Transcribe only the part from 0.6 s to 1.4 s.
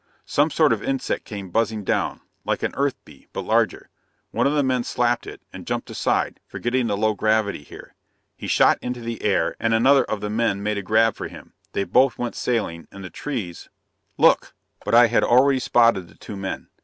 of insect